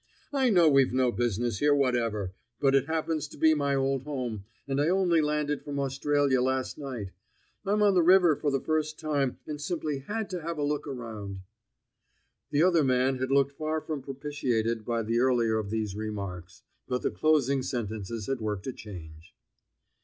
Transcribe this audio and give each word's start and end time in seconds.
"I 0.33 0.49
know 0.49 0.67
we've 0.67 0.91
no 0.91 1.11
business 1.11 1.59
here 1.59 1.75
whatever; 1.75 2.33
but 2.59 2.73
it 2.73 2.87
happens 2.87 3.27
to 3.27 3.37
be 3.37 3.53
my 3.53 3.75
old 3.75 4.01
home, 4.01 4.45
and 4.67 4.81
I 4.81 4.89
only 4.89 5.21
landed 5.21 5.61
from 5.61 5.77
Australia 5.79 6.41
last 6.41 6.79
night. 6.79 7.11
I'm 7.67 7.83
on 7.83 7.93
the 7.93 8.01
river 8.01 8.35
for 8.35 8.49
the 8.49 8.59
first 8.65 8.99
time, 8.99 9.37
and 9.45 9.61
simply 9.61 9.99
had 9.99 10.27
to 10.31 10.41
have 10.41 10.57
a 10.57 10.63
look 10.63 10.87
round." 10.87 11.41
The 12.49 12.63
other 12.63 12.81
big 12.81 12.87
man 12.87 13.17
had 13.19 13.29
looked 13.31 13.51
far 13.51 13.79
from 13.79 14.01
propitiated 14.01 14.85
by 14.85 15.03
the 15.03 15.19
earlier 15.19 15.59
of 15.59 15.69
these 15.69 15.95
remarks, 15.95 16.63
but 16.87 17.03
the 17.03 17.11
closing 17.11 17.61
sentences 17.61 18.25
had 18.25 18.41
worked 18.41 18.65
a 18.65 18.73
change. 18.73 19.35